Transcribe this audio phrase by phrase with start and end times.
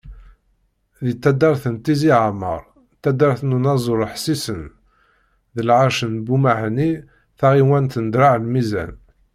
[1.05, 2.61] Deg taddart n Tizi Ɛammer,
[3.01, 4.63] taddart n unaẓur Ḥsisen,
[5.55, 6.91] deg lɛerc n Bumahni
[7.39, 8.93] taɣiwant n Draɛ Lmizan.